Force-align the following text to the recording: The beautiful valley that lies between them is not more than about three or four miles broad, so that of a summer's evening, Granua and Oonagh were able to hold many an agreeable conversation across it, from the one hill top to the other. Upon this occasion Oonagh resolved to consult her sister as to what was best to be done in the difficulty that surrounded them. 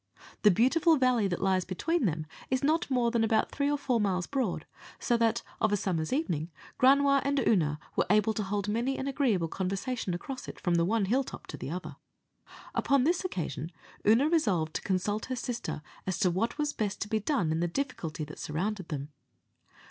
The 0.41 0.49
beautiful 0.49 0.97
valley 0.97 1.27
that 1.27 1.43
lies 1.43 1.63
between 1.63 2.07
them 2.07 2.25
is 2.49 2.63
not 2.63 2.89
more 2.89 3.11
than 3.11 3.23
about 3.23 3.51
three 3.51 3.69
or 3.69 3.77
four 3.77 4.01
miles 4.01 4.25
broad, 4.25 4.65
so 4.97 5.15
that 5.17 5.43
of 5.59 5.71
a 5.71 5.77
summer's 5.77 6.11
evening, 6.11 6.49
Granua 6.79 7.21
and 7.23 7.37
Oonagh 7.39 7.77
were 7.95 8.07
able 8.09 8.33
to 8.33 8.41
hold 8.41 8.67
many 8.67 8.97
an 8.97 9.07
agreeable 9.07 9.47
conversation 9.47 10.15
across 10.15 10.47
it, 10.47 10.59
from 10.59 10.73
the 10.73 10.85
one 10.85 11.05
hill 11.05 11.23
top 11.23 11.45
to 11.45 11.55
the 11.57 11.69
other. 11.69 11.97
Upon 12.73 13.03
this 13.03 13.23
occasion 13.23 13.71
Oonagh 14.03 14.31
resolved 14.31 14.73
to 14.77 14.81
consult 14.81 15.25
her 15.27 15.35
sister 15.35 15.83
as 16.07 16.17
to 16.21 16.31
what 16.31 16.57
was 16.57 16.73
best 16.73 16.99
to 17.01 17.07
be 17.07 17.19
done 17.19 17.51
in 17.51 17.59
the 17.59 17.67
difficulty 17.67 18.23
that 18.23 18.39
surrounded 18.39 18.87
them. 18.87 19.09